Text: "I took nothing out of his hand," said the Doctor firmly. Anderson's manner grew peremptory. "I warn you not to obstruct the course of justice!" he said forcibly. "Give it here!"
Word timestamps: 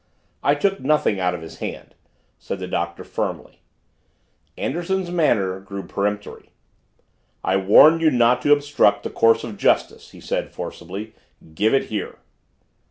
"I 0.41 0.55
took 0.55 0.79
nothing 0.79 1.19
out 1.19 1.35
of 1.35 1.43
his 1.43 1.59
hand," 1.59 1.93
said 2.39 2.57
the 2.57 2.67
Doctor 2.67 3.03
firmly. 3.03 3.61
Anderson's 4.57 5.11
manner 5.11 5.59
grew 5.59 5.83
peremptory. 5.83 6.49
"I 7.43 7.57
warn 7.57 7.99
you 7.99 8.09
not 8.09 8.41
to 8.41 8.51
obstruct 8.51 9.03
the 9.03 9.11
course 9.11 9.43
of 9.43 9.57
justice!" 9.57 10.09
he 10.09 10.19
said 10.19 10.49
forcibly. 10.49 11.13
"Give 11.53 11.75
it 11.75 11.83
here!" 11.93 12.17